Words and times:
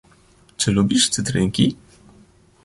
"Czy 0.57 0.71
lubisz 0.71 1.09
cytrynki?" 1.09 1.77